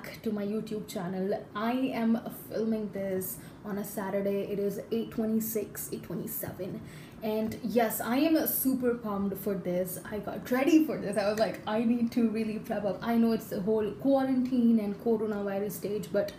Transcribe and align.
back 0.00 0.22
to 0.22 0.32
my 0.32 0.44
YouTube 0.44 0.88
channel. 0.88 1.44
I 1.54 1.72
am 1.72 2.18
filming 2.48 2.90
this 2.92 3.36
on 3.64 3.78
a 3.78 3.84
Saturday. 3.84 4.42
It 4.52 4.58
is 4.58 4.80
8:26, 4.90 5.90
8:27. 5.92 6.80
And 7.22 7.58
yes, 7.62 8.00
I 8.00 8.16
am 8.28 8.46
super 8.46 8.94
pumped 8.94 9.36
for 9.44 9.54
this. 9.54 9.98
I 10.10 10.18
got 10.20 10.50
ready 10.50 10.86
for 10.86 10.96
this. 10.96 11.18
I 11.18 11.28
was 11.28 11.38
like, 11.38 11.60
I 11.66 11.84
need 11.84 12.10
to 12.12 12.30
really 12.30 12.58
prep 12.58 12.84
up. 12.84 12.98
I 13.02 13.16
know 13.16 13.32
it's 13.32 13.50
the 13.54 13.60
whole 13.60 13.90
quarantine 14.06 14.80
and 14.80 14.98
coronavirus 15.04 15.72
stage, 15.72 16.08
but 16.10 16.32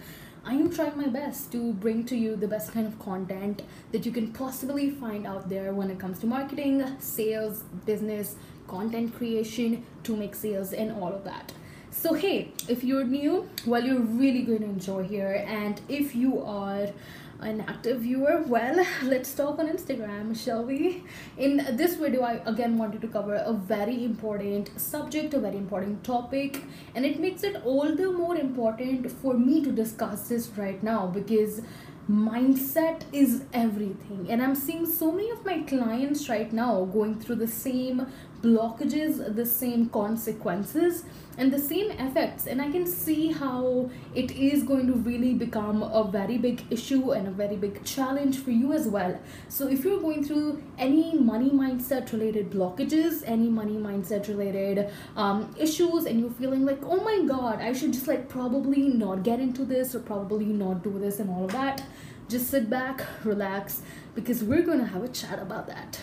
I 0.44 0.54
am 0.56 0.72
trying 0.72 0.98
my 0.98 1.10
best 1.20 1.52
to 1.52 1.74
bring 1.74 2.04
to 2.06 2.16
you 2.16 2.36
the 2.36 2.48
best 2.48 2.72
kind 2.72 2.88
of 2.88 2.98
content 2.98 3.62
that 3.92 4.08
you 4.08 4.12
can 4.12 4.34
possibly 4.34 4.90
find 4.90 5.28
out 5.28 5.50
there 5.50 5.72
when 5.72 5.92
it 5.92 6.00
comes 6.00 6.18
to 6.20 6.26
marketing, 6.26 6.84
sales, 7.00 7.64
business, 7.86 8.36
content 8.68 9.14
creation 9.14 9.84
to 10.04 10.16
make 10.16 10.34
sales, 10.34 10.74
and 10.74 10.92
all 10.92 11.14
of 11.14 11.24
that. 11.26 11.54
So, 11.94 12.14
hey, 12.14 12.54
if 12.70 12.86
you're 12.86 13.04
new, 13.04 13.50
well, 13.66 13.84
you're 13.84 14.00
really 14.00 14.44
going 14.44 14.60
to 14.60 14.66
enjoy 14.66 15.04
here. 15.04 15.44
And 15.46 15.82
if 15.90 16.16
you 16.16 16.42
are 16.42 16.88
an 17.42 17.66
active 17.68 18.00
viewer, 18.00 18.44
well, 18.48 18.86
let's 19.04 19.34
talk 19.34 19.60
on 19.60 19.68
Instagram, 19.68 20.34
shall 20.42 20.64
we? 20.64 21.04
In 21.38 21.58
this 21.76 21.96
video, 21.96 22.22
I 22.22 22.36
again 22.46 22.78
wanted 22.78 23.02
to 23.02 23.10
cover 23.10 23.36
a 23.36 23.52
very 23.52 24.06
important 24.06 24.80
subject, 24.80 25.34
a 25.34 25.40
very 25.40 25.58
important 25.58 26.06
topic, 26.06 26.64
and 26.96 27.06
it 27.06 27.20
makes 27.20 27.44
it 27.44 27.62
all 27.66 27.94
the 27.94 28.10
more 28.10 28.38
important 28.38 29.12
for 29.12 29.34
me 29.34 29.62
to 29.62 29.72
discuss 29.72 30.30
this 30.30 30.50
right 30.56 30.82
now 30.82 31.08
because 31.08 31.62
mindset 32.10 33.04
is 33.14 33.44
everything 33.54 34.26
and 34.30 34.42
i'm 34.42 34.56
seeing 34.56 34.86
so 34.86 35.12
many 35.12 35.30
of 35.30 35.46
my 35.46 35.60
clients 35.60 36.28
right 36.28 36.52
now 36.52 36.84
going 36.86 37.18
through 37.18 37.36
the 37.36 37.48
same 37.48 38.06
blockages 38.42 39.36
the 39.36 39.46
same 39.46 39.90
consequences 39.90 41.04
and 41.38 41.52
the 41.52 41.60
same 41.60 41.92
effects. 41.92 42.46
And 42.48 42.62
i 42.62 42.70
can 42.72 42.86
see 42.86 43.32
how 43.32 43.90
it 44.16 44.32
is 44.32 44.64
going 44.64 44.88
to 44.88 44.94
really 44.94 45.34
become 45.34 45.84
a 45.84 46.04
very 46.04 46.38
big 46.38 46.64
issue 46.70 47.12
and 47.12 47.28
a 47.28 47.32
very 47.32 47.56
big 47.56 47.84
challenge 47.84 48.40
for 48.40 48.52
you 48.52 48.74
as 48.74 48.88
well. 48.88 49.20
So 49.50 49.68
if 49.68 49.84
you're 49.84 50.00
going 50.00 50.24
through 50.24 50.62
any 50.78 51.18
money 51.18 51.50
mindset 51.50 52.12
related 52.12 52.50
blockages 52.52 53.24
any 53.26 53.50
money 53.50 53.78
mindset 53.78 54.28
related 54.28 54.90
um, 55.16 55.54
issues 55.58 56.06
and 56.06 56.20
you're 56.20 56.32
feeling 56.32 56.66
like 56.66 56.80
oh 56.84 57.02
my 57.04 57.24
god 57.28 57.62
i 57.62 57.72
should 57.74 57.94
just 57.94 58.08
like 58.08 58.28
probably 58.28 58.82
not 58.90 59.24
get 59.24 59.40
into 59.40 59.64
this 59.64 59.94
or 59.96 60.00
probably 60.00 60.46
not 60.46 60.84
do 60.84 60.98
this 61.00 61.20
and 61.20 61.30
all 61.30 61.46
of 61.46 61.52
that 61.52 61.84
just 62.30 62.50
sit 62.50 62.70
back 62.70 63.04
relax 63.24 63.82
because 64.16 64.44
we're 64.44 64.64
going 64.64 64.80
to 64.80 64.86
have 64.86 65.04
a 65.04 65.08
chat 65.08 65.40
about 65.40 65.68
that. 65.68 66.00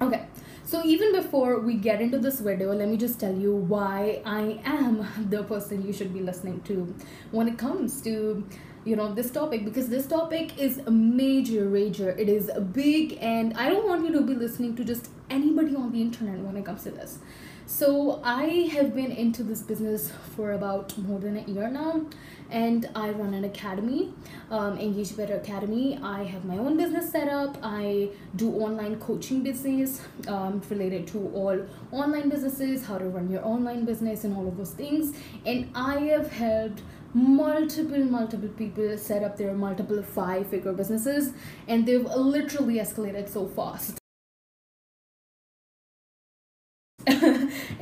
Okay 0.00 0.26
so 0.64 0.82
even 0.84 1.12
before 1.12 1.60
we 1.60 1.74
get 1.74 2.00
into 2.00 2.18
this 2.18 2.40
video, 2.40 2.72
let 2.72 2.88
me 2.88 2.96
just 2.96 3.20
tell 3.20 3.34
you 3.34 3.54
why 3.54 4.22
I 4.24 4.60
am 4.64 5.06
the 5.30 5.42
person 5.44 5.86
you 5.86 5.92
should 5.92 6.12
be 6.12 6.20
listening 6.20 6.60
to 6.62 6.94
when 7.30 7.48
it 7.48 7.58
comes 7.58 8.00
to 8.02 8.46
you 8.84 8.96
know 8.96 9.14
this 9.14 9.30
topic 9.30 9.64
because 9.64 9.88
this 9.88 10.06
topic 10.06 10.58
is 10.58 10.78
a 10.86 10.90
major. 10.90 11.66
Rager 11.66 12.18
it 12.18 12.28
is 12.28 12.50
big 12.72 13.18
and 13.20 13.54
i 13.54 13.68
don't 13.68 13.86
want 13.86 14.04
you 14.04 14.12
to 14.12 14.20
be 14.20 14.34
listening 14.34 14.76
to 14.76 14.84
just 14.84 15.08
anybody 15.30 15.74
on 15.74 15.92
the 15.92 16.00
internet 16.00 16.38
when 16.40 16.56
it 16.56 16.64
comes 16.64 16.82
to 16.84 16.90
this 16.90 17.18
so 17.66 18.20
I 18.22 18.68
have 18.72 18.94
been 18.94 19.10
into 19.10 19.42
this 19.42 19.62
business 19.62 20.12
for 20.36 20.52
about 20.52 20.96
more 20.98 21.18
than 21.18 21.36
a 21.36 21.42
year 21.42 21.68
now 21.68 22.06
and 22.50 22.88
I 22.94 23.10
run 23.10 23.32
an 23.34 23.44
academy, 23.44 24.12
um, 24.50 24.78
Engage 24.78 25.16
Better 25.16 25.36
Academy. 25.36 25.98
I 26.02 26.24
have 26.24 26.44
my 26.44 26.58
own 26.58 26.76
business 26.76 27.10
set 27.10 27.28
up. 27.28 27.56
I 27.62 28.10
do 28.36 28.52
online 28.52 29.00
coaching 29.00 29.42
business 29.42 30.02
um, 30.28 30.60
related 30.68 31.06
to 31.08 31.30
all 31.34 31.66
online 31.90 32.28
businesses, 32.28 32.84
how 32.86 32.98
to 32.98 33.06
run 33.06 33.30
your 33.30 33.44
online 33.44 33.84
business 33.84 34.24
and 34.24 34.36
all 34.36 34.46
of 34.46 34.56
those 34.56 34.72
things. 34.72 35.16
And 35.46 35.70
I 35.74 36.00
have 36.00 36.30
helped 36.30 36.82
multiple 37.14 38.04
multiple 38.04 38.48
people 38.48 38.98
set 38.98 39.22
up 39.22 39.36
their 39.36 39.54
multiple 39.54 40.02
five 40.02 40.48
figure 40.48 40.72
businesses 40.72 41.32
and 41.68 41.86
they've 41.86 42.04
literally 42.04 42.74
escalated 42.74 43.28
so 43.28 43.46
fast 43.46 44.00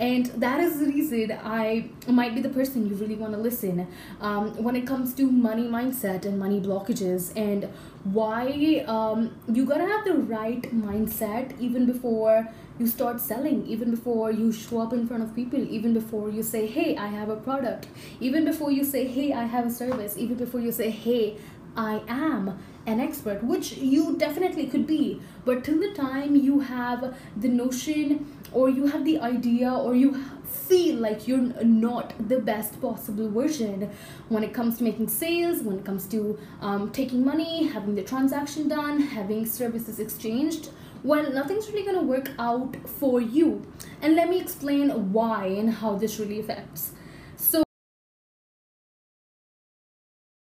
and 0.02 0.26
that 0.44 0.58
is 0.58 0.80
the 0.80 0.86
reason 0.86 1.30
I 1.44 1.88
might 2.08 2.34
be 2.34 2.40
the 2.40 2.48
person 2.48 2.88
you 2.88 2.96
really 2.96 3.14
want 3.14 3.34
to 3.34 3.38
listen 3.38 3.86
um, 4.20 4.50
when 4.62 4.74
it 4.74 4.84
comes 4.84 5.14
to 5.14 5.30
money 5.30 5.68
mindset 5.68 6.24
and 6.24 6.40
money 6.40 6.60
blockages 6.60 7.30
and 7.36 7.68
why 8.02 8.84
um, 8.88 9.30
you 9.46 9.64
gotta 9.64 9.86
have 9.86 10.04
the 10.04 10.14
right 10.14 10.62
mindset 10.74 11.56
even 11.60 11.86
before 11.86 12.48
you 12.80 12.88
start 12.88 13.20
selling 13.20 13.64
even 13.64 13.92
before 13.92 14.32
you 14.32 14.50
show 14.50 14.80
up 14.80 14.92
in 14.92 15.06
front 15.06 15.22
of 15.22 15.36
people 15.36 15.60
even 15.78 15.94
before 15.94 16.30
you 16.30 16.42
say 16.42 16.66
hey 16.66 16.96
i 16.96 17.06
have 17.06 17.28
a 17.28 17.36
product 17.36 17.86
even 18.18 18.44
before 18.44 18.72
you 18.72 18.82
say 18.82 19.06
hey 19.06 19.32
i 19.32 19.44
have 19.44 19.66
a 19.66 19.70
service 19.70 20.16
even 20.16 20.34
before 20.36 20.58
you 20.58 20.72
say 20.72 20.90
hey 20.90 21.36
I 21.76 22.02
am 22.08 22.58
an 22.86 23.00
expert, 23.00 23.42
which 23.42 23.72
you 23.72 24.16
definitely 24.16 24.66
could 24.66 24.86
be. 24.86 25.20
But 25.44 25.64
till 25.64 25.78
the 25.78 25.92
time 25.92 26.36
you 26.36 26.60
have 26.60 27.16
the 27.36 27.48
notion 27.48 28.26
or 28.52 28.68
you 28.68 28.86
have 28.86 29.04
the 29.04 29.18
idea 29.20 29.72
or 29.72 29.94
you 29.94 30.22
feel 30.44 30.96
like 30.96 31.26
you're 31.26 31.38
not 31.64 32.14
the 32.28 32.38
best 32.38 32.80
possible 32.80 33.28
version 33.30 33.90
when 34.28 34.42
it 34.44 34.52
comes 34.52 34.78
to 34.78 34.84
making 34.84 35.08
sales, 35.08 35.62
when 35.62 35.78
it 35.78 35.84
comes 35.84 36.06
to 36.06 36.38
um, 36.60 36.90
taking 36.90 37.24
money, 37.24 37.66
having 37.66 37.94
the 37.94 38.02
transaction 38.02 38.68
done, 38.68 39.00
having 39.00 39.44
services 39.46 39.98
exchanged, 39.98 40.70
well, 41.02 41.32
nothing's 41.32 41.68
really 41.68 41.84
gonna 41.84 42.02
work 42.02 42.30
out 42.38 42.76
for 42.86 43.20
you. 43.20 43.66
And 44.00 44.14
let 44.14 44.28
me 44.28 44.40
explain 44.40 45.12
why 45.12 45.46
and 45.46 45.70
how 45.70 45.96
this 45.96 46.20
really 46.20 46.40
affects. 46.40 46.92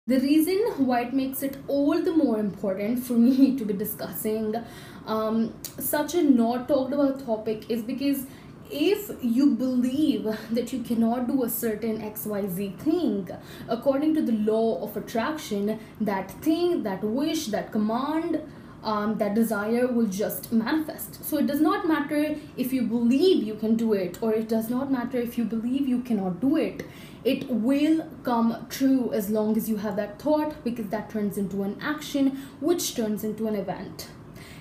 The 0.09 0.21
reason 0.21 0.87
why 0.87 1.01
it 1.01 1.15
makes 1.15 1.43
it 1.43 1.57
all 1.67 2.01
the 2.01 2.13
more 2.13 2.39
important 2.39 3.03
for 3.03 3.15
me 3.29 3.57
to 3.57 3.65
be 3.65 3.73
discussing 3.73 4.55
um, 5.05 5.53
such 5.81 6.15
a 6.15 6.23
not 6.23 6.69
talked 6.69 6.93
about 6.93 7.27
topic 7.27 7.69
is 7.69 7.83
because 7.83 8.25
if 8.71 9.11
you 9.21 9.57
believe 9.57 10.29
that 10.53 10.73
you 10.73 10.85
cannot 10.85 11.27
do 11.27 11.43
a 11.43 11.49
certain 11.49 11.99
xyz 12.13 12.79
thing 12.79 13.29
according 13.69 14.15
to 14.15 14.23
the 14.23 14.33
law 14.33 14.81
of 14.83 14.97
attraction 14.97 15.79
that 16.01 16.31
thing 16.43 16.83
that 16.85 17.03
wish 17.03 17.47
that 17.47 17.71
command 17.73 18.41
um, 18.87 19.19
that 19.19 19.35
desire 19.35 19.89
will 19.89 20.07
just 20.07 20.53
manifest. 20.53 21.25
So 21.25 21.39
it 21.39 21.47
does 21.47 21.61
not 21.61 21.89
matter 21.89 22.37
if 22.57 22.73
you 22.73 22.83
believe 22.83 23.43
you 23.43 23.57
can 23.57 23.75
do 23.75 23.93
it, 23.93 24.23
or 24.23 24.33
it 24.33 24.49
does 24.49 24.71
not 24.71 24.93
matter 24.93 25.19
if 25.19 25.37
you 25.37 25.45
believe 25.45 25.89
you 25.89 26.01
cannot 26.03 26.41
do 26.41 26.57
it. 26.57 26.87
It 27.27 27.51
will 27.51 28.09
come 28.23 28.67
true 28.71 29.13
as 29.13 29.31
long 29.31 29.57
as 29.57 29.69
you 29.69 29.79
have 29.79 29.97
that 29.97 30.23
thought, 30.23 30.63
because 30.63 30.91
that 30.91 31.11
turns 31.11 31.37
into 31.37 31.65
an 31.65 31.77
action, 31.81 32.41
which 32.61 32.95
turns 32.95 33.25
into 33.25 33.49
an 33.49 33.57
event. 33.57 34.11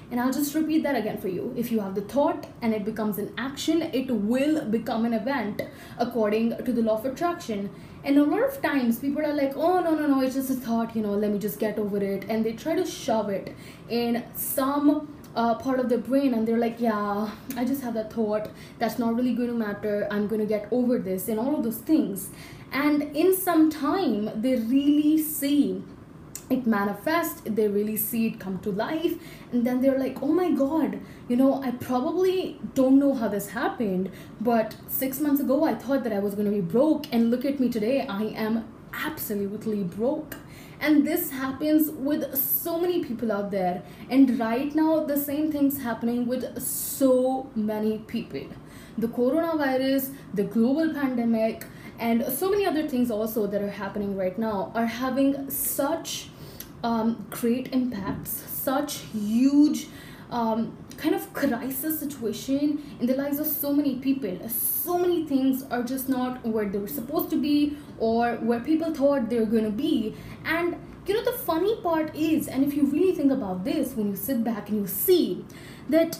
And 0.09 0.19
I'll 0.19 0.33
just 0.33 0.55
repeat 0.55 0.81
that 0.81 0.95
again 0.95 1.19
for 1.19 1.27
you. 1.27 1.53
If 1.55 1.71
you 1.71 1.79
have 1.81 1.93
the 1.93 2.01
thought 2.01 2.47
and 2.63 2.73
it 2.73 2.83
becomes 2.83 3.19
an 3.19 3.31
action, 3.37 3.83
it 3.83 4.09
will 4.09 4.65
become 4.65 5.05
an 5.05 5.13
event 5.13 5.61
according 5.99 6.57
to 6.57 6.73
the 6.73 6.81
law 6.81 6.97
of 6.97 7.05
attraction. 7.05 7.69
And 8.03 8.17
a 8.17 8.23
lot 8.23 8.43
of 8.43 8.59
times 8.63 8.97
people 8.97 9.21
are 9.21 9.33
like, 9.33 9.53
oh, 9.55 9.79
no, 9.81 9.93
no, 9.93 10.07
no, 10.07 10.21
it's 10.21 10.33
just 10.33 10.49
a 10.49 10.55
thought, 10.55 10.95
you 10.95 11.03
know, 11.03 11.11
let 11.11 11.31
me 11.31 11.37
just 11.37 11.59
get 11.59 11.77
over 11.77 11.97
it. 11.97 12.25
And 12.29 12.43
they 12.43 12.53
try 12.53 12.75
to 12.75 12.85
shove 12.85 13.29
it 13.29 13.55
in 13.89 14.23
some 14.33 15.14
uh, 15.35 15.56
part 15.56 15.79
of 15.79 15.90
their 15.90 15.97
brain 15.97 16.34
and 16.34 16.47
they're 16.47 16.57
like 16.57 16.79
yeah 16.79 17.29
i 17.57 17.66
just 17.66 17.81
have 17.81 17.94
that 17.94 18.12
thought. 18.13 18.50
That's 18.79 19.00
not 19.00 19.16
really 19.16 19.34
going 19.34 19.50
to 19.50 19.56
matter. 19.56 20.07
I'm 20.12 20.28
going 20.28 20.41
to 20.41 20.47
get 20.47 20.68
over 20.72 20.97
this 20.97 21.28
and 21.28 21.40
all 21.40 21.56
of 21.56 21.63
those 21.63 21.78
things. 21.78 22.29
And 22.72 23.03
in 23.16 23.35
some 23.35 23.69
time 23.69 24.41
they 24.41 24.56
really 24.56 25.18
see 25.18 25.84
it 26.47 26.68
manifests 26.68 27.41
they 27.44 27.68
really 27.68 27.97
see 27.97 28.28
it 28.28 28.40
come 28.40 28.59
to 28.59 28.72
life. 28.72 29.13
And 29.51 29.66
then 29.66 29.81
they're 29.81 29.97
like 29.97 30.22
oh 30.22 30.34
my 30.41 30.51
god 30.51 31.00
you 31.27 31.36
know 31.36 31.62
i 31.63 31.71
probably 31.71 32.59
don't 32.75 33.00
know 33.00 33.13
how 33.13 33.27
this 33.27 33.50
happened 33.50 34.12
but 34.39 34.75
six 34.88 35.19
months 35.19 35.42
ago 35.42 35.63
i 35.63 35.74
thought 35.74 36.04
that 36.04 36.13
i 36.13 36.19
was 36.19 36.36
going 36.36 36.45
to 36.45 36.51
be 36.51 36.62
broke. 36.62 37.06
And 37.12 37.31
look 37.31 37.45
at 37.45 37.59
me 37.59 37.69
today 37.69 38.06
i 38.07 38.24
am 38.24 38.68
absolutely 38.94 39.83
broke 39.83 40.38
and 40.80 41.06
this 41.06 41.31
happens 41.31 41.92
with 41.92 42.36
so 42.36 42.80
many 42.80 43.04
people 43.04 43.31
out 43.31 43.51
there. 43.51 43.83
And 44.10 44.39
right 44.39 44.74
now 44.75 45.06
the 45.06 45.18
same 45.18 45.51
thing's 45.51 45.81
happening 45.81 46.25
with 46.27 46.62
so 46.62 47.50
many 47.56 48.00
people. 48.00 48.48
The 48.98 49.07
coronavirus 49.07 50.13
the 50.33 50.44
global 50.44 50.94
pandemic 50.94 51.66
and 52.00 52.25
so 52.25 52.50
many 52.50 52.66
other 52.66 52.88
things 52.88 53.10
also 53.10 53.48
that 53.48 53.62
are 53.62 53.69
happening 53.69 54.18
right 54.18 54.38
now 54.38 54.72
are 54.75 54.86
having 54.86 55.50
such 55.50 56.30
um, 56.83 57.25
great 57.30 57.74
impacts, 57.74 58.31
such 58.31 58.98
huge 58.98 59.88
um, 60.30 60.78
kind 60.97 61.15
of 61.15 61.33
crisis 61.33 62.00
situation 62.00 62.97
in 63.00 63.07
the 63.07 63.15
lives 63.15 63.39
of 63.39 63.47
so 63.47 63.74
many 63.74 63.95
people. 63.95 64.38
So 64.50 64.97
many 64.97 65.25
things 65.25 65.63
are 65.63 65.83
just 65.83 66.09
not 66.09 66.45
where 66.45 66.68
they 66.69 66.77
were 66.77 66.88
supposed 66.88 67.30
to 67.31 67.42
be 67.42 67.77
or 68.00 68.36
where 68.36 68.59
people 68.59 68.94
thought 68.94 69.30
they 69.30 69.39
were 69.39 69.45
going 69.45 69.65
to 69.65 69.69
be. 69.71 70.15
And 70.44 70.75
you 71.07 71.13
know, 71.13 71.24
the 71.24 71.38
funny 71.38 71.75
part 71.81 72.15
is, 72.15 72.47
and 72.47 72.63
if 72.63 72.74
you 72.74 72.86
really 72.86 73.13
think 73.13 73.31
about 73.31 73.63
this, 73.63 73.94
when 73.94 74.09
you 74.09 74.15
sit 74.15 74.44
back 74.44 74.69
and 74.69 74.80
you 74.80 74.88
see 74.88 75.45
that 75.89 76.18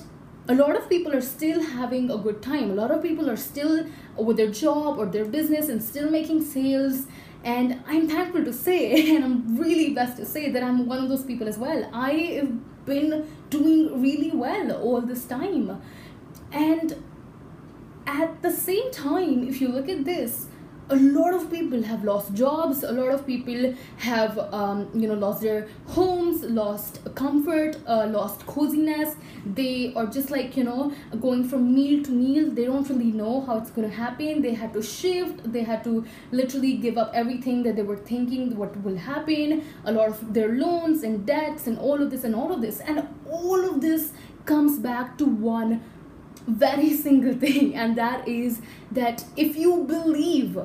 a 0.48 0.54
lot 0.54 0.76
of 0.76 0.88
people 0.88 1.12
are 1.16 1.22
still 1.22 1.62
having 1.62 2.12
a 2.12 2.18
good 2.18 2.42
time, 2.44 2.70
a 2.70 2.76
lot 2.76 2.92
of 2.92 3.02
people 3.02 3.30
are 3.30 3.38
still 3.38 3.88
with 4.18 4.38
their 4.38 4.52
job 4.52 5.00
or 5.00 5.08
their 5.08 5.26
business 5.26 5.70
and 5.70 5.82
still 5.82 6.12
making 6.12 6.44
sales 6.44 7.08
and 7.44 7.80
i'm 7.86 8.08
thankful 8.08 8.44
to 8.44 8.52
say 8.52 9.16
and 9.16 9.24
i'm 9.24 9.58
really 9.58 9.94
blessed 9.94 10.18
to 10.18 10.26
say 10.26 10.52
that 10.52 10.64
i'm 10.64 10.86
one 10.88 11.02
of 11.02 11.10
those 11.10 11.24
people 11.24 11.48
as 11.48 11.58
well 11.58 11.88
i've 11.94 12.52
been 12.86 13.28
doing 13.50 14.02
really 14.02 14.32
well 14.32 14.72
all 14.72 15.02
this 15.02 15.26
time. 15.26 15.82
And 16.52 17.04
at 18.08 18.42
the 18.42 18.52
same 18.52 18.92
time 18.92 19.48
if 19.48 19.60
you 19.60 19.68
look 19.68 19.90
at 19.90 20.06
this 20.06 20.48
a 20.90 20.96
lot 20.96 21.34
of 21.34 21.50
people 21.52 21.82
have 21.82 22.04
lost 22.04 22.34
jobs 22.34 22.84
a 22.84 22.92
lot 22.92 23.12
of 23.12 23.26
people 23.26 23.74
have 23.98 24.38
um, 24.54 24.90
you 24.94 25.08
know 25.08 25.16
lost 25.16 25.42
their 25.42 25.68
homes 25.88 26.44
lost 26.44 27.00
comfort 27.16 27.78
uh, 27.88 28.06
lost 28.08 28.46
coziness. 28.46 29.16
They 29.46 29.94
are 29.96 30.06
just 30.06 30.30
like 30.32 30.58
you 30.58 30.64
know 30.64 30.94
going 31.22 31.48
from 31.48 31.74
meal 31.74 32.04
to 32.04 32.12
meal. 32.12 32.50
They 32.52 32.66
don't 32.66 32.88
really 32.90 33.12
know 33.12 33.42
how 33.42 33.58
it's 33.58 33.72
going 33.72 33.90
to 33.90 33.96
happen. 33.96 34.42
They 34.42 34.54
had 34.54 34.74
to 34.74 34.82
shift. 34.82 35.52
They 35.52 35.64
had 35.64 35.84
to 35.86 36.06
literally 36.32 36.74
give 36.78 36.98
up 36.98 37.12
everything 37.14 37.64
that 37.64 37.76
they 37.76 37.84
were 37.84 37.98
thinking 37.98 38.56
what 38.58 38.78
will 38.84 38.98
happen. 38.98 39.64
A 39.86 39.92
lot 39.92 40.10
of 40.10 40.34
their 40.34 40.54
loans 40.54 41.04
and 41.04 41.26
debts 41.26 41.68
and 41.68 41.78
all 41.78 42.02
of 42.02 42.12
this 42.12 42.24
and 42.24 42.36
all 42.36 42.52
of 42.52 42.62
this. 42.62 42.80
And 42.80 43.08
all 43.30 43.66
of 43.70 43.82
this 43.82 44.12
comes 44.46 44.80
back 44.80 45.18
to 45.18 45.26
one 45.26 45.82
very 46.48 46.94
single 46.94 47.34
thing 47.34 47.76
and 47.76 47.98
that 47.98 48.28
is 48.28 48.62
that 48.92 49.24
if 49.36 49.56
you 49.56 49.84
believe 49.84 50.58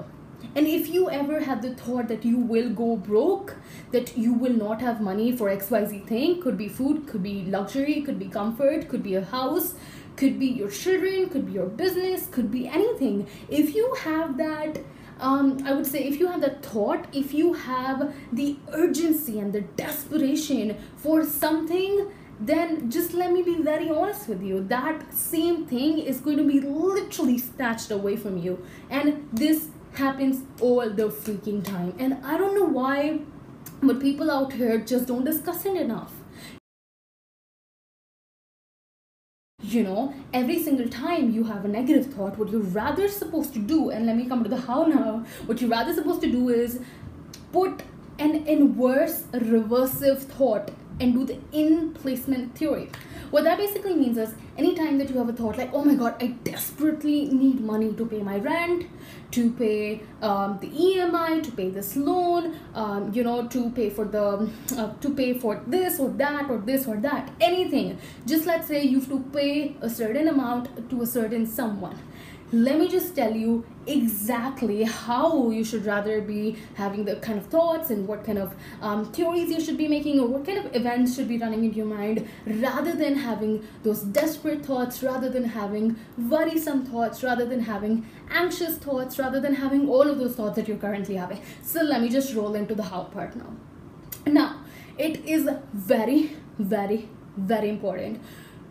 and 0.55 0.67
if 0.67 0.89
you 0.89 1.09
ever 1.11 1.41
had 1.41 1.63
the 1.63 1.75
thought 1.75 2.09
that 2.09 2.25
you 2.25 2.37
will 2.37 2.71
go 2.71 2.97
broke 2.97 3.57
that 3.93 4.17
you 4.17 4.33
will 4.33 4.53
not 4.53 4.81
have 4.81 5.01
money 5.01 5.31
for 5.35 5.49
xyz 5.49 6.07
thing 6.07 6.41
could 6.43 6.59
be 6.59 6.69
food 6.69 7.07
could 7.07 7.23
be 7.23 7.45
luxury 7.45 8.03
could 8.03 8.19
be 8.19 8.29
comfort 8.29 8.89
could 8.89 9.03
be 9.03 9.15
a 9.15 9.25
house 9.25 9.75
could 10.21 10.39
be 10.39 10.47
your 10.47 10.71
children 10.71 11.29
could 11.31 11.47
be 11.47 11.53
your 11.53 11.67
business 11.67 12.27
could 12.27 12.51
be 12.51 12.69
anything. 12.69 13.27
If 13.49 13.75
you 13.75 13.95
have 14.01 14.37
that 14.39 14.79
um, 15.19 15.63
I 15.67 15.73
would 15.73 15.87
say 15.87 16.05
if 16.05 16.19
you 16.19 16.29
have 16.29 16.41
that 16.41 16.65
thought, 16.65 17.07
if 17.13 17.35
you 17.35 17.53
have 17.53 18.15
the 18.33 18.57
urgency 18.73 19.39
and 19.39 19.53
the 19.53 19.61
desperation 19.61 20.79
for 20.97 21.25
something 21.25 22.11
then 22.41 22.91
just 22.91 23.13
let 23.13 23.33
me 23.33 23.43
be 23.43 23.57
very 23.63 23.91
honest 23.91 24.29
with 24.29 24.43
you. 24.43 24.65
That 24.65 25.13
same 25.13 25.67
thing 25.67 25.99
is 25.99 26.21
going 26.21 26.39
to 26.39 26.45
be 26.45 26.61
literally 26.61 27.37
snatched 27.37 27.91
away 27.91 28.17
from 28.17 28.39
you. 28.39 28.65
And 28.89 29.29
this 29.33 29.69
happens 29.93 30.45
all 30.61 30.89
the 30.89 31.09
freaking 31.09 31.63
time. 31.65 31.95
And 31.99 32.25
i 32.25 32.39
don't 32.39 32.55
know 32.55 32.65
why 32.65 33.21
but 33.83 34.01
people 34.01 34.31
out 34.31 34.53
here 34.53 34.79
just 34.79 35.07
don't 35.07 35.25
discuss 35.25 35.65
it 35.67 35.77
enough. 35.77 36.13
You 39.63 39.83
know 39.83 40.15
every 40.33 40.63
single 40.63 40.89
time 40.89 41.31
you 41.31 41.45
have 41.45 41.65
a 41.65 41.69
negative 41.69 42.07
thought 42.15 42.39
what 42.39 42.49
you're 42.51 42.61
rather 42.61 43.09
supposed 43.09 43.53
to 43.53 43.59
do 43.59 43.91
and 43.91 44.07
let 44.07 44.17
me 44.17 44.27
come 44.27 44.43
to 44.43 44.49
the 44.49 44.57
how 44.57 44.85
now 44.85 45.25
what 45.47 45.61
you're 45.61 45.71
rather 45.71 45.95
supposed 45.95 46.23
to 46.23 46.31
do 46.31 46.49
is 46.49 46.81
put 47.53 47.83
an 48.19 48.47
inverse 48.47 49.25
reversive 49.33 50.23
thought 50.23 50.71
and 51.01 51.15
do 51.15 51.25
the 51.25 51.39
in 51.53 51.93
placement 51.95 52.57
theory. 52.57 52.91
What 53.31 53.45
that 53.45 53.59
basically 53.59 53.95
means 53.95 54.19
is 54.19 54.35
anytime 54.59 54.99
that 54.99 55.09
you 55.09 55.19
have 55.19 55.29
a 55.29 55.33
thought 55.33 55.57
like, 55.57 55.73
oh 55.73 55.85
my 55.85 55.95
god, 55.95 56.21
I 56.21 56.29
desperately 56.45 57.27
need 57.27 57.61
money 57.61 57.93
to 57.93 58.05
pay 58.05 58.23
my 58.23 58.39
rent, 58.39 58.87
to 59.31 59.51
pay 59.53 60.03
um, 60.21 60.59
the 60.61 60.69
EMI, 60.69 61.43
to 61.45 61.53
pay 61.53 61.71
this 61.71 61.97
loan, 61.97 62.59
um, 62.75 63.13
you 63.15 63.23
know, 63.23 63.47
to 63.47 63.71
pay 63.71 63.89
for 63.89 64.05
the, 64.05 64.51
uh, 64.77 64.93
to 65.01 65.15
pay 65.15 65.39
for 65.39 65.63
this 65.67 66.01
or 66.01 66.11
that 66.11 66.51
or 66.51 66.59
this 66.59 66.89
or 66.89 66.97
that, 66.97 67.31
anything. 67.41 67.99
Just 68.27 68.47
let's 68.47 68.67
say 68.67 68.83
you 68.83 68.99
have 68.99 69.09
to 69.09 69.21
pay 69.33 69.77
a 69.81 69.89
certain 69.89 70.27
amount 70.27 70.91
to 70.91 71.03
a 71.03 71.07
certain 71.07 71.47
someone 71.47 71.97
let 72.53 72.79
me 72.79 72.89
just 72.89 73.15
tell 73.15 73.35
you 73.35 73.65
exactly 73.87 74.83
how 74.83 75.51
you 75.51 75.65
should 75.65 75.85
rather 75.87 76.21
be 76.21 76.57
having 76.75 77.05
the 77.05 77.17
kind 77.17 77.39
of 77.39 77.47
thoughts 77.47 77.91
and 77.91 78.09
what 78.09 78.25
kind 78.25 78.39
of 78.39 78.55
um, 78.83 79.11
theories 79.13 79.51
you 79.51 79.61
should 79.61 79.77
be 79.77 79.87
making 79.87 80.19
or 80.19 80.27
what 80.27 80.45
kind 80.45 80.59
of 80.59 80.75
events 80.75 81.15
should 81.15 81.29
be 81.29 81.39
running 81.39 81.65
in 81.65 81.73
your 81.73 81.87
mind 81.87 82.29
rather 82.47 82.95
than 82.95 83.15
having 83.15 83.67
those 83.85 84.03
desperate 84.03 84.65
thoughts 84.65 85.03
rather 85.03 85.29
than 85.29 85.45
having 85.45 85.97
worrisome 86.19 86.85
thoughts 86.85 87.23
rather 87.23 87.45
than 87.45 87.61
having 87.61 88.05
anxious 88.31 88.77
thoughts 88.79 89.19
rather 89.19 89.41
than 89.41 89.55
having 89.55 89.89
all 89.89 90.09
of 90.09 90.19
those 90.19 90.35
thoughts 90.35 90.57
that 90.57 90.67
you're 90.67 90.77
currently 90.77 91.15
having. 91.15 91.41
So 91.63 91.83
let 91.83 92.01
me 92.01 92.09
just 92.09 92.35
roll 92.35 92.55
into 92.55 92.75
the 92.75 92.83
how 92.83 93.05
part 93.05 93.37
now. 93.37 93.55
Now 94.27 94.61
it 94.99 95.25
is 95.25 95.49
very 95.73 96.37
very 96.59 97.09
very 97.37 97.69
important 97.71 98.21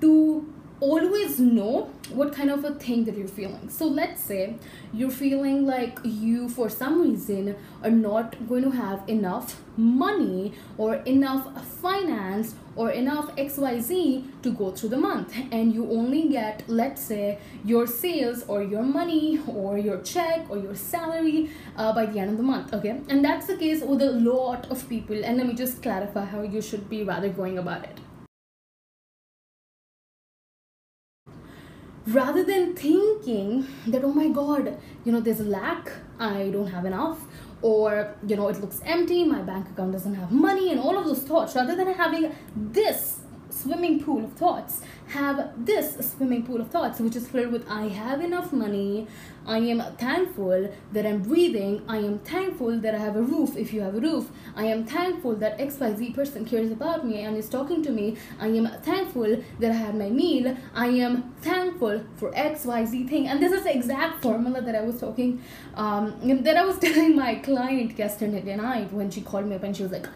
to 0.01 0.53
always 0.81 1.39
know 1.39 1.89
what 2.09 2.33
kind 2.33 2.49
of 2.49 2.63
a 2.63 2.73
thing 2.73 3.05
that 3.05 3.17
you're 3.17 3.27
feeling. 3.27 3.69
So 3.69 3.85
let's 3.85 4.21
say 4.21 4.55
you're 4.93 5.11
feeling 5.11 5.65
like 5.65 5.99
you, 6.03 6.49
for 6.49 6.69
some 6.69 7.01
reason, 7.01 7.55
are 7.83 7.91
not 7.91 8.47
going 8.47 8.63
to 8.63 8.71
have 8.71 9.07
enough 9.07 9.61
money 9.77 10.53
or 10.77 10.95
enough 10.95 11.67
finance 11.81 12.55
or 12.75 12.91
enough 12.91 13.35
XYZ 13.35 14.41
to 14.41 14.51
go 14.51 14.71
through 14.71 14.89
the 14.89 14.97
month, 14.97 15.35
and 15.51 15.73
you 15.73 15.89
only 15.91 16.29
get, 16.29 16.63
let's 16.67 17.01
say, 17.01 17.37
your 17.65 17.85
sales 17.85 18.43
or 18.47 18.63
your 18.63 18.83
money 18.83 19.39
or 19.47 19.77
your 19.77 20.01
check 20.01 20.45
or 20.49 20.57
your 20.57 20.75
salary 20.75 21.51
uh, 21.75 21.93
by 21.93 22.05
the 22.05 22.19
end 22.19 22.31
of 22.31 22.37
the 22.37 22.43
month. 22.43 22.73
Okay, 22.73 23.01
and 23.09 23.23
that's 23.23 23.47
the 23.47 23.57
case 23.57 23.81
with 23.81 24.01
a 24.01 24.11
lot 24.11 24.69
of 24.71 24.87
people. 24.87 25.23
And 25.25 25.37
let 25.37 25.47
me 25.47 25.53
just 25.53 25.81
clarify 25.81 26.23
how 26.23 26.41
you 26.41 26.61
should 26.61 26.89
be 26.89 27.03
rather 27.03 27.29
going 27.29 27.57
about 27.57 27.83
it 27.83 27.99
rather 32.09 32.43
than 32.43 32.73
thinking 32.75 33.67
that 33.87 34.03
oh 34.03 34.13
my 34.13 34.29
god 34.29 34.77
you 35.05 35.11
know 35.11 35.19
there's 35.19 35.39
a 35.39 35.43
lack 35.43 35.91
i 36.19 36.49
don't 36.49 36.67
have 36.67 36.85
enough 36.85 37.19
or 37.61 38.15
you 38.25 38.35
know 38.35 38.47
it 38.47 38.59
looks 38.61 38.81
empty 38.85 39.23
my 39.23 39.41
bank 39.41 39.69
account 39.69 39.91
doesn't 39.91 40.15
have 40.15 40.31
money 40.31 40.71
and 40.71 40.79
all 40.79 40.97
of 40.97 41.05
those 41.05 41.19
thoughts 41.19 41.55
rather 41.55 41.75
than 41.75 41.93
having 41.93 42.33
this 42.55 43.19
swimming 43.61 44.03
pool 44.03 44.23
of 44.25 44.33
thoughts. 44.33 44.81
Have 45.07 45.65
this 45.65 45.95
swimming 46.11 46.43
pool 46.45 46.61
of 46.61 46.69
thoughts 46.69 46.99
which 46.99 47.15
is 47.15 47.27
filled 47.27 47.51
with 47.51 47.69
i 47.69 47.87
have 47.87 48.21
enough 48.21 48.51
money 48.51 49.07
i 49.45 49.57
am 49.57 49.81
thankful 49.97 50.69
that 50.91 51.05
i'm 51.05 51.21
breathing 51.21 51.81
i 51.87 51.97
am 51.97 52.19
thankful 52.19 52.79
that 52.79 52.95
i 52.95 52.97
have 52.97 53.15
a 53.15 53.21
roof 53.21 53.55
if 53.57 53.73
you 53.73 53.81
have 53.81 53.95
a 53.95 53.99
roof 53.99 54.29
i 54.55 54.65
am 54.65 54.85
thankful 54.85 55.35
that 55.35 55.57
xyz 55.59 56.13
person 56.13 56.45
cares 56.45 56.71
about 56.71 57.05
me 57.05 57.21
and 57.21 57.37
is 57.37 57.49
talking 57.49 57.81
to 57.83 57.91
me 57.91 58.15
i 58.39 58.47
am 58.47 58.67
thankful 58.89 59.35
that 59.59 59.71
i 59.71 59.79
had 59.85 59.95
my 59.95 60.09
meal 60.09 60.55
i 60.75 60.87
am 60.87 61.23
thankful 61.41 62.01
for 62.15 62.31
xyz 62.31 63.09
thing. 63.09 63.27
And 63.27 63.41
this 63.41 63.51
is 63.51 63.63
the 63.63 63.75
exact 63.75 64.21
formula 64.21 64.61
that 64.61 64.75
i 64.75 64.81
was 64.81 64.99
talking 64.99 65.41
um 65.75 66.41
that 66.43 66.57
i 66.57 66.65
was 66.65 66.79
telling 66.87 67.15
my 67.15 67.35
client 67.35 67.97
yesterday 67.97 68.55
night 68.55 68.93
when 68.93 69.09
she 69.09 69.21
called 69.21 69.45
me 69.45 69.55
up 69.55 69.63
and 69.63 69.75
she 69.75 69.83
was 69.83 69.91
like 69.91 70.07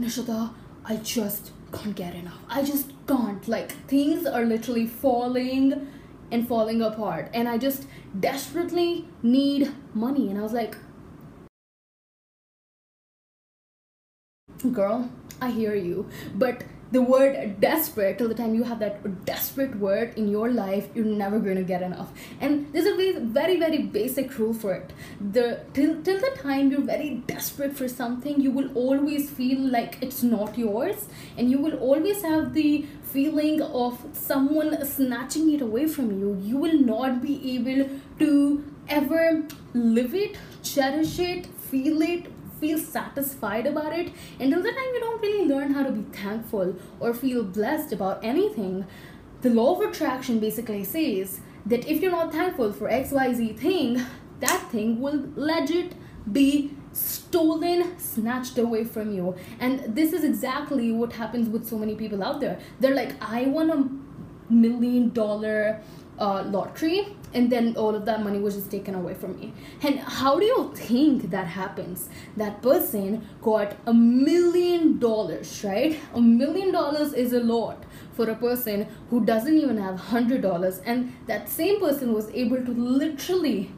nishita 0.00 0.52
i 0.84 0.96
just 0.96 1.52
can't 1.76 1.96
get 1.96 2.14
enough. 2.14 2.38
I 2.48 2.62
just 2.62 2.92
can't. 3.06 3.46
Like 3.48 3.72
things 3.88 4.26
are 4.26 4.44
literally 4.44 4.86
falling 4.86 5.88
and 6.30 6.48
falling 6.48 6.82
apart. 6.82 7.30
And 7.34 7.48
I 7.48 7.58
just 7.58 7.86
desperately 8.18 9.08
need 9.22 9.72
money. 9.92 10.28
And 10.30 10.38
I 10.38 10.42
was 10.42 10.52
like, 10.52 10.76
girl, 14.72 15.10
I 15.40 15.50
hear 15.50 15.74
you. 15.74 16.08
But 16.34 16.64
the 16.92 17.02
word 17.02 17.60
desperate 17.60 18.18
till 18.18 18.28
the 18.28 18.34
time 18.34 18.54
you 18.54 18.62
have 18.64 18.78
that 18.78 19.24
desperate 19.24 19.74
word 19.76 20.16
in 20.16 20.28
your 20.28 20.50
life 20.50 20.88
you're 20.94 21.04
never 21.04 21.38
going 21.38 21.56
to 21.56 21.62
get 21.62 21.82
enough. 21.82 22.12
And 22.40 22.72
there's 22.72 22.86
a 22.86 23.20
very 23.20 23.58
very 23.58 23.78
basic 23.78 24.38
rule 24.38 24.54
for 24.54 24.74
it. 24.74 24.92
The 25.32 25.60
till, 25.72 26.02
till 26.02 26.20
the 26.20 26.36
time 26.40 26.70
you're 26.70 26.80
very 26.80 27.22
desperate 27.26 27.76
for 27.76 27.88
something 27.88 28.40
you 28.40 28.50
will 28.50 28.72
always 28.74 29.30
feel 29.30 29.60
like 29.60 29.98
it's 30.00 30.22
not 30.22 30.58
yours. 30.58 31.08
And 31.36 31.50
you 31.50 31.58
will 31.58 31.76
always 31.78 32.22
have 32.22 32.54
the 32.54 32.86
feeling 33.02 33.62
of 33.62 34.04
someone 34.12 34.84
snatching 34.84 35.52
it 35.52 35.60
away 35.60 35.86
from 35.86 36.10
you. 36.18 36.38
You 36.42 36.56
will 36.58 36.78
not 36.78 37.22
be 37.22 37.56
able 37.56 37.88
to 38.18 38.64
ever 38.88 39.42
live 39.72 40.14
it 40.14 40.36
cherish 40.62 41.18
it 41.18 41.46
feel 41.46 42.02
it 42.02 42.26
feel 42.60 42.78
satisfied 42.78 43.66
about 43.66 43.92
it 43.92 44.12
until 44.40 44.62
the 44.62 44.70
time 44.70 44.94
you 44.94 45.00
don't 45.00 45.22
really 45.22 45.46
learn 45.46 45.72
how 45.72 45.82
to 45.82 45.92
be 45.92 46.02
thankful 46.16 46.74
or 47.00 47.14
feel 47.14 47.42
blessed 47.42 47.92
about 47.92 48.24
anything 48.24 48.86
the 49.42 49.50
law 49.50 49.74
of 49.74 49.88
attraction 49.88 50.38
basically 50.38 50.84
says 50.84 51.40
that 51.66 51.86
if 51.86 52.00
you're 52.00 52.10
not 52.10 52.32
thankful 52.32 52.72
for 52.72 52.88
xyz 52.88 53.58
thing 53.58 54.00
that 54.40 54.70
thing 54.70 55.00
will 55.00 55.24
legit 55.36 55.94
be 56.30 56.74
stolen 56.94 57.98
snatched 57.98 58.56
away 58.56 58.84
from 58.84 59.12
you. 59.12 59.34
And 59.58 59.94
this 59.94 60.12
is 60.12 60.24
exactly 60.24 60.92
what 60.92 61.12
happens 61.12 61.48
with 61.48 61.68
so 61.68 61.76
many 61.76 61.94
people 61.96 62.22
out 62.22 62.40
there. 62.40 62.58
They're 62.80 62.94
like 62.94 63.12
i 63.20 63.44
want 63.46 63.70
a 63.70 64.52
million 64.52 65.10
dollar 65.10 65.82
uh, 66.18 66.42
lottery 66.44 67.16
and 67.34 67.50
then 67.50 67.76
all 67.76 67.94
of 67.94 68.04
that 68.04 68.22
money 68.22 68.38
was 68.38 68.54
just 68.54 68.70
taken 68.70 68.94
away 68.94 69.14
from 69.14 69.38
me. 69.38 69.52
And 69.82 69.98
how 69.98 70.38
do 70.38 70.46
you 70.46 70.72
think 70.74 71.30
that 71.30 71.46
happens? 71.46 72.08
That 72.36 72.62
person 72.62 73.26
got 73.42 73.76
a 73.86 73.92
million 73.92 74.98
dollars 74.98 75.62
right? 75.64 75.98
A 76.14 76.20
million 76.20 76.72
dollars 76.72 77.12
is 77.12 77.32
a 77.32 77.40
lot 77.40 77.84
for 78.12 78.30
a 78.30 78.34
person 78.36 78.86
who 79.10 79.24
doesn't 79.24 79.56
even 79.56 79.76
have 79.76 79.98
hundred 79.98 80.42
dollars 80.42 80.80
and 80.84 81.12
that 81.26 81.48
same 81.48 81.80
person 81.80 82.12
was 82.12 82.30
able 82.30 82.64
to 82.64 82.72
literally 82.72 83.70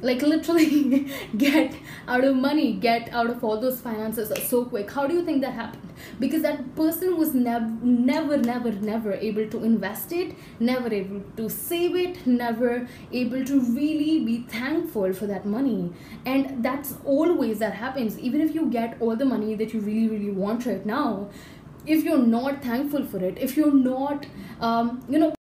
like 0.00 0.22
literally 0.22 1.10
get 1.36 1.74
out 2.06 2.24
of 2.24 2.36
money 2.36 2.72
get 2.72 3.12
out 3.12 3.28
of 3.30 3.42
all 3.42 3.60
those 3.60 3.80
finances 3.80 4.32
so 4.48 4.64
quick. 4.64 4.90
How 4.90 5.06
do 5.06 5.14
you 5.14 5.24
think 5.24 5.42
that 5.42 5.52
happened 5.52 5.87
because 6.18 6.42
that 6.42 6.74
person 6.76 7.16
was 7.16 7.34
never 7.34 7.66
never 7.82 8.36
never 8.36 8.72
never 8.72 9.12
able 9.12 9.48
to 9.48 9.62
invest 9.64 10.12
it 10.12 10.34
never 10.60 10.92
able 10.92 11.20
to 11.36 11.48
save 11.48 11.94
it 11.96 12.26
never 12.26 12.86
able 13.12 13.44
to 13.44 13.60
really 13.60 14.24
be 14.24 14.42
thankful 14.48 15.12
for 15.12 15.26
that 15.26 15.46
money. 15.46 15.92
And 16.26 16.62
that's 16.62 16.94
always 17.04 17.58
that 17.58 17.74
happens. 17.74 18.18
Even 18.18 18.40
if 18.40 18.54
you 18.54 18.66
get 18.70 18.96
all 19.00 19.16
the 19.16 19.24
money 19.24 19.54
that 19.54 19.72
you 19.72 19.80
really 19.80 20.08
really 20.08 20.30
want 20.30 20.66
right 20.66 20.84
now 20.84 21.28
if 21.86 22.04
you're 22.04 22.18
not 22.26 22.62
thankful 22.62 23.04
for 23.06 23.22
it 23.24 23.38
if 23.38 23.56
you're 23.56 23.72
not 23.74 24.26
um, 24.60 25.02
you 25.08 25.18
know 25.18 25.34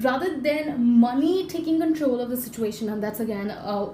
rather 0.00 0.38
than 0.40 0.98
money 1.00 1.46
taking 1.46 1.78
control 1.80 2.20
of 2.20 2.30
the 2.30 2.36
situation 2.36 2.88
and 2.88 3.02
that's 3.02 3.20
again 3.20 3.50
a 3.50 3.88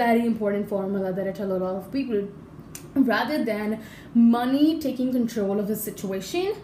very 0.00 0.24
important 0.26 0.68
formula 0.68 1.12
that 1.12 1.28
i 1.28 1.32
tell 1.32 1.52
a 1.52 1.58
lot 1.64 1.76
of 1.76 1.90
people 1.92 2.26
rather 2.94 3.44
than 3.44 3.82
money 4.14 4.78
taking 4.80 5.12
control 5.12 5.60
of 5.60 5.68
the 5.68 5.76
situation 5.76 6.54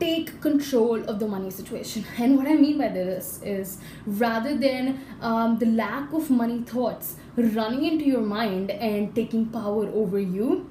take 0.00 0.40
control 0.40 1.02
of 1.04 1.18
the 1.18 1.28
money 1.28 1.50
situation. 1.50 2.04
And 2.18 2.36
what 2.38 2.46
i 2.46 2.54
mean 2.54 2.78
by 2.78 2.88
this 2.88 3.40
is 3.44 3.78
rather 4.06 4.56
than 4.56 5.00
um, 5.20 5.58
the 5.58 5.66
lack 5.66 6.12
of 6.12 6.30
money 6.30 6.60
thoughts 6.62 7.16
running 7.36 7.84
into 7.84 8.04
your 8.06 8.22
mind 8.22 8.70
and 8.70 9.14
taking 9.14 9.46
power 9.46 9.88
over 10.02 10.18
you 10.18 10.68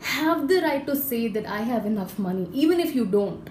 have 0.00 0.48
the 0.48 0.60
right 0.62 0.86
to 0.86 0.96
say 0.96 1.28
that 1.28 1.46
i 1.46 1.60
have 1.60 1.86
enough 1.86 2.18
money 2.18 2.48
even 2.52 2.80
if 2.80 2.94
you 2.94 3.04
don't 3.04 3.50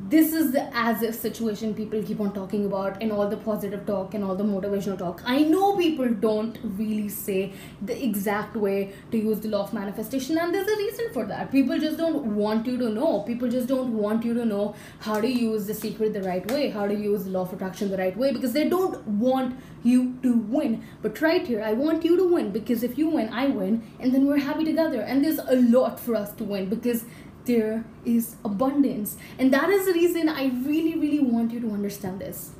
this 0.00 0.32
is 0.32 0.52
the 0.52 0.70
as 0.76 1.02
if 1.02 1.14
situation 1.14 1.74
people 1.74 2.02
keep 2.02 2.20
on 2.20 2.32
talking 2.32 2.64
about 2.66 3.02
and 3.02 3.10
all 3.10 3.28
the 3.28 3.36
positive 3.36 3.84
talk 3.84 4.14
and 4.14 4.22
all 4.22 4.36
the 4.36 4.44
motivational 4.44 4.96
talk. 4.96 5.22
I 5.26 5.40
know 5.40 5.76
people 5.76 6.08
don't 6.08 6.56
really 6.62 7.08
say 7.08 7.52
the 7.82 8.00
exact 8.02 8.56
way 8.56 8.94
to 9.10 9.18
use 9.18 9.40
the 9.40 9.48
law 9.48 9.64
of 9.64 9.72
manifestation, 9.72 10.38
and 10.38 10.54
there's 10.54 10.68
a 10.68 10.76
reason 10.76 11.12
for 11.12 11.26
that. 11.26 11.50
People 11.50 11.78
just 11.78 11.98
don't 11.98 12.24
want 12.36 12.66
you 12.66 12.78
to 12.78 12.88
know. 12.88 13.20
People 13.20 13.48
just 13.48 13.66
don't 13.66 13.92
want 13.92 14.24
you 14.24 14.34
to 14.34 14.44
know 14.44 14.74
how 15.00 15.20
to 15.20 15.28
use 15.28 15.66
the 15.66 15.74
secret 15.74 16.12
the 16.12 16.22
right 16.22 16.48
way, 16.50 16.70
how 16.70 16.86
to 16.86 16.94
use 16.94 17.24
the 17.24 17.30
law 17.30 17.42
of 17.42 17.52
attraction 17.52 17.90
the 17.90 17.98
right 17.98 18.16
way, 18.16 18.32
because 18.32 18.52
they 18.52 18.68
don't 18.68 19.04
want 19.06 19.58
you 19.82 20.16
to 20.22 20.36
win. 20.36 20.84
But 21.02 21.20
right 21.20 21.46
here, 21.46 21.62
I 21.62 21.72
want 21.72 22.04
you 22.04 22.16
to 22.16 22.24
win 22.24 22.50
because 22.50 22.82
if 22.82 22.98
you 22.98 23.08
win, 23.08 23.32
I 23.32 23.48
win, 23.48 23.82
and 24.00 24.12
then 24.12 24.26
we're 24.26 24.38
happy 24.38 24.64
together. 24.64 25.00
And 25.00 25.24
there's 25.24 25.38
a 25.38 25.56
lot 25.56 25.98
for 25.98 26.14
us 26.14 26.32
to 26.34 26.44
win 26.44 26.68
because 26.68 27.04
there 27.48 27.84
is 28.04 28.36
abundance. 28.44 29.16
And 29.38 29.52
that 29.52 29.70
is 29.70 29.86
the 29.86 29.92
reason 29.92 30.28
I 30.28 30.46
really, 30.66 30.96
really 30.96 31.20
want 31.20 31.52
you 31.52 31.60
to 31.60 31.70
understand 31.70 32.20
this. 32.20 32.52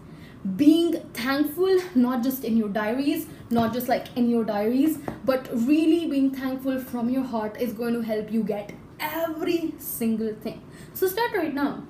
Being 0.57 1.01
thankful, 1.13 1.81
not 1.95 2.23
just 2.23 2.45
in 2.45 2.57
your 2.57 2.69
diaries, 2.69 3.27
not 3.51 3.73
just 3.73 3.89
like 3.89 4.07
in 4.17 4.29
your 4.31 4.45
diaries, 4.45 4.99
but 5.25 5.49
really 5.53 6.07
being 6.09 6.31
thankful 6.31 6.79
from 6.81 7.11
your 7.11 7.25
heart 7.25 7.61
is 7.61 7.73
going 7.73 7.95
to 7.95 8.01
help 8.01 8.33
you 8.33 8.43
get 8.43 8.73
every 8.99 9.75
single 9.79 10.35
thing. 10.35 10.63
So 10.95 11.07
start 11.07 11.33
right 11.33 11.55
now 11.55 11.85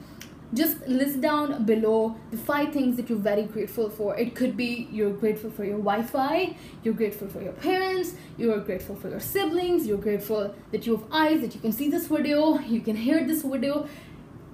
just 0.54 0.86
list 0.86 1.20
down 1.20 1.64
below 1.64 2.16
the 2.30 2.36
five 2.36 2.72
things 2.72 2.96
that 2.96 3.10
you're 3.10 3.18
very 3.18 3.42
grateful 3.42 3.90
for. 3.90 4.16
It 4.16 4.34
could 4.34 4.56
be 4.56 4.88
you're 4.90 5.12
grateful 5.12 5.50
for 5.50 5.64
your 5.64 5.78
Wi 5.78 6.02
Fi, 6.02 6.56
you're 6.82 6.94
grateful 6.94 7.28
for 7.28 7.42
your 7.42 7.52
parents, 7.52 8.14
you're 8.38 8.58
grateful 8.60 8.96
for 8.96 9.10
your 9.10 9.20
siblings, 9.20 9.86
you're 9.86 9.98
grateful 9.98 10.54
that 10.72 10.86
you 10.86 10.96
have 10.96 11.04
eyes, 11.12 11.40
that 11.42 11.54
you 11.54 11.60
can 11.60 11.72
see 11.72 11.90
this 11.90 12.06
video, 12.06 12.58
you 12.60 12.80
can 12.80 12.96
hear 12.96 13.26
this 13.26 13.42
video, 13.42 13.86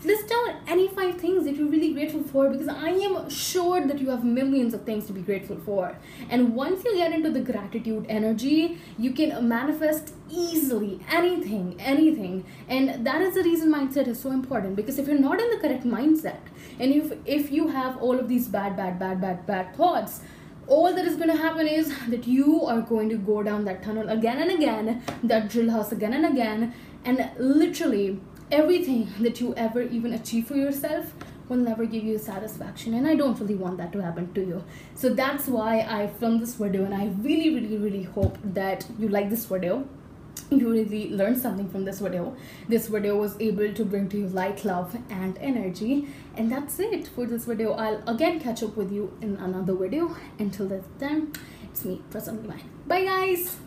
list 0.04 0.28
down 0.28 0.56
any 0.66 0.88
five 0.88 1.16
things 1.20 1.44
that 1.44 1.56
you're 1.56 1.68
really 1.68 1.92
grateful 1.92 2.22
for 2.22 2.50
because 2.50 2.68
I 2.68 2.90
am 2.90 3.28
sure 3.30 3.86
that 3.86 3.98
you 3.98 4.10
have 4.10 4.24
millions 4.24 4.74
of 4.74 4.82
things 4.82 5.06
to 5.06 5.12
be 5.12 5.20
grateful 5.20 5.56
for. 5.64 5.96
And 6.30 6.54
once 6.54 6.84
you 6.84 6.96
get 6.96 7.12
into 7.12 7.30
the 7.30 7.40
gratitude 7.40 8.06
energy, 8.08 8.78
you 8.98 9.12
can 9.12 9.48
manifest 9.48 10.14
easily 10.30 11.00
anything, 11.10 11.76
anything. 11.78 12.44
And 12.68 13.06
that 13.06 13.22
is 13.22 13.34
the 13.34 13.42
reason 13.42 13.72
mindset 13.72 14.06
is 14.06 14.20
so 14.20 14.30
important 14.30 14.76
because 14.76 14.98
if 14.98 15.06
you're 15.06 15.18
not 15.18 15.40
in 15.40 15.50
the 15.50 15.58
correct 15.58 15.84
mindset 15.84 16.40
and 16.78 16.92
if 16.92 17.12
if 17.24 17.50
you 17.50 17.68
have 17.68 17.96
all 18.02 18.18
of 18.18 18.28
these 18.28 18.48
bad, 18.48 18.76
bad, 18.76 18.98
bad, 18.98 19.20
bad, 19.20 19.46
bad 19.46 19.76
thoughts, 19.76 20.20
all 20.66 20.94
that 20.94 21.04
is 21.04 21.16
going 21.16 21.28
to 21.28 21.36
happen 21.36 21.66
is 21.66 21.92
that 22.08 22.26
you 22.26 22.64
are 22.64 22.80
going 22.80 23.08
to 23.10 23.16
go 23.16 23.42
down 23.42 23.64
that 23.64 23.82
tunnel 23.82 24.08
again 24.08 24.40
and 24.40 24.50
again, 24.50 25.02
that 25.22 25.50
drill 25.50 25.70
house 25.70 25.92
again 25.92 26.14
and 26.14 26.24
again, 26.24 26.74
and 27.04 27.30
literally 27.38 28.18
everything 28.54 29.08
that 29.20 29.40
you 29.40 29.54
ever 29.56 29.82
even 29.82 30.12
achieve 30.12 30.46
for 30.46 30.56
yourself 30.56 31.12
will 31.48 31.56
never 31.56 31.84
give 31.84 32.04
you 32.04 32.18
satisfaction 32.18 32.94
and 32.94 33.06
i 33.06 33.14
don't 33.14 33.40
really 33.40 33.56
want 33.62 33.76
that 33.78 33.92
to 33.92 34.00
happen 34.02 34.32
to 34.34 34.40
you. 34.40 34.62
So 34.94 35.10
that's 35.10 35.46
why 35.46 35.80
i 35.96 36.06
filmed 36.06 36.40
this 36.42 36.54
video 36.54 36.84
and 36.84 36.94
i 36.94 37.06
really 37.26 37.50
really 37.54 37.76
really 37.76 38.02
hope 38.02 38.38
that 38.60 38.86
you 38.98 39.08
like 39.08 39.28
this 39.30 39.44
video. 39.46 39.86
You 40.50 40.70
really 40.70 41.10
learned 41.10 41.38
something 41.40 41.68
from 41.70 41.84
this 41.84 42.00
video. 42.00 42.36
This 42.68 42.88
video 42.88 43.16
was 43.16 43.36
able 43.40 43.72
to 43.72 43.84
bring 43.84 44.08
to 44.10 44.18
you 44.18 44.26
light 44.28 44.64
love 44.64 44.96
and 45.08 45.38
energy. 45.38 46.08
And 46.36 46.52
that's 46.52 46.78
it 46.78 47.06
for 47.08 47.24
this 47.24 47.46
video. 47.46 47.72
I'll 47.72 48.02
again 48.06 48.40
catch 48.40 48.62
up 48.62 48.76
with 48.76 48.92
you 48.92 49.16
in 49.22 49.36
another 49.36 49.74
video. 49.74 50.14
Until 50.38 50.68
that 50.68 50.98
time 51.00 51.32
it's 51.74 51.84
me 51.84 52.00
presently 52.08 52.48
mine 52.48 52.70
bye 52.86 53.04
guys 53.04 53.63